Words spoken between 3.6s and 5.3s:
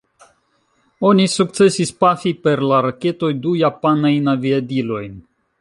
japanajn aviadilojn.